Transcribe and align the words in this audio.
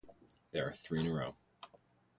There 0.49 0.65
are 0.67 0.71
three 0.71 1.01
in 1.01 1.05
a 1.05 1.13
row. 1.13 1.35